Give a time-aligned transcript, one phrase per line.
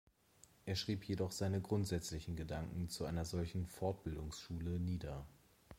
[0.65, 5.27] Er schrieb jedoch seine grundsätzlichen Gedanken zu einer solchen „Fortbildungsschule“ nieder.